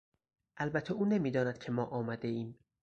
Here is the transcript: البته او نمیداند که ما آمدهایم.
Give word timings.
البته 0.59 0.93
او 0.93 1.05
نمیداند 1.05 1.57
که 1.57 1.71
ما 1.71 1.83
آمدهایم. 1.85 2.57